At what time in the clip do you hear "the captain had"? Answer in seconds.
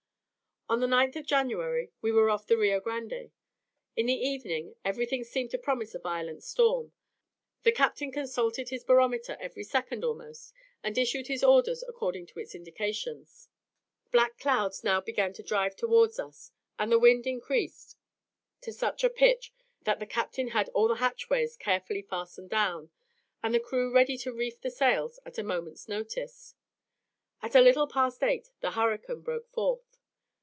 19.99-20.69